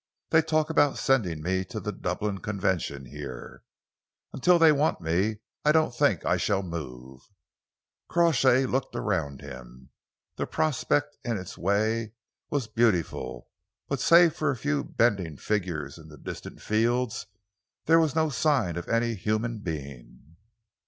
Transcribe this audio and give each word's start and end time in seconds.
They 0.31 0.41
talk 0.41 0.71
about 0.71 0.97
sending 0.97 1.43
me 1.43 1.63
to 1.65 1.79
the 1.79 1.91
Dublin 1.91 2.39
Convention 2.39 3.05
here. 3.05 3.61
Until 4.33 4.57
they 4.57 4.71
want 4.71 4.99
me, 4.99 5.41
I 5.63 5.71
don't 5.71 5.93
think 5.93 6.25
I 6.25 6.37
shall 6.37 6.63
move." 6.63 7.21
Crawshay 8.07 8.65
looked 8.65 8.95
around 8.95 9.41
him. 9.41 9.91
The 10.37 10.47
prospect 10.47 11.15
in 11.23 11.37
its 11.37 11.55
way 11.55 12.13
was 12.49 12.65
beautiful, 12.65 13.47
but 13.87 13.99
save 13.99 14.33
for 14.35 14.49
a 14.49 14.57
few 14.57 14.83
bending 14.83 15.37
figures 15.37 15.99
in 15.99 16.07
the 16.07 16.17
distant 16.17 16.63
fields, 16.63 17.27
there 17.85 17.99
was 17.99 18.15
no 18.15 18.29
sign 18.29 18.77
of 18.77 18.89
any 18.89 19.13
human 19.13 19.59
being. 19.59 20.35